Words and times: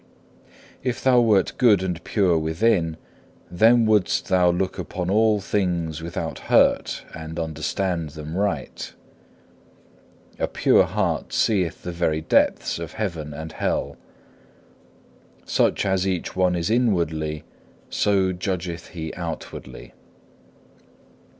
2. 0.81 0.89
If 0.89 1.03
thou 1.03 1.19
wert 1.21 1.53
good 1.59 1.83
and 1.83 2.03
pure 2.03 2.35
within, 2.35 2.97
then 3.51 3.85
wouldst 3.85 4.29
thou 4.29 4.49
look 4.49 4.79
upon 4.79 5.11
all 5.11 5.39
things 5.39 6.01
without 6.01 6.39
hurt 6.49 7.05
and 7.13 7.39
understand 7.39 8.09
them 8.09 8.35
aright. 8.35 8.93
A 10.39 10.47
pure 10.47 10.85
heart 10.85 11.31
seeth 11.33 11.83
the 11.83 11.91
very 11.91 12.21
depths 12.21 12.79
of 12.79 12.93
heaven 12.93 13.31
and 13.31 13.51
hell. 13.51 13.95
Such 15.45 15.85
as 15.85 16.07
each 16.07 16.35
one 16.35 16.55
is 16.55 16.71
inwardly, 16.71 17.43
so 17.91 18.33
judgeth 18.33 18.87
he 18.87 19.13
outwardly. 19.13 19.93